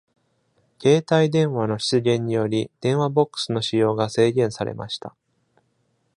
[0.81, 5.15] 携帯電話の出現により、電話ボックスの使用が制限されました。